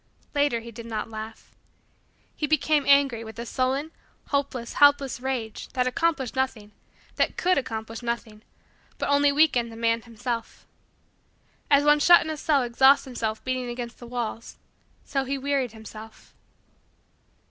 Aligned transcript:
Later 0.33 0.61
he 0.61 0.71
did 0.71 0.87
not 0.87 1.11
laugh. 1.11 1.51
He 2.35 2.47
became 2.47 2.85
angry 2.87 3.23
with 3.23 3.37
a 3.37 3.45
sullen, 3.45 3.91
hopeless, 4.29 4.73
helpless, 4.81 5.19
rage 5.19 5.67
that 5.73 5.85
accomplished 5.85 6.35
nothing 6.35 6.71
that 7.17 7.37
could 7.37 7.55
accomplish 7.55 8.01
nothing 8.01 8.41
but 8.97 9.09
only 9.09 9.31
weakened 9.31 9.71
the 9.71 9.75
man 9.75 10.01
himself. 10.01 10.65
As 11.69 11.83
one 11.83 11.99
shut 11.99 12.21
in 12.21 12.31
a 12.31 12.37
cell 12.37 12.63
exhausts 12.63 13.05
himself 13.05 13.43
beating 13.43 13.69
against 13.69 13.99
the 13.99 14.07
walls, 14.07 14.57
so 15.05 15.23
he 15.23 15.37
wearied 15.37 15.71
himself. 15.73 16.33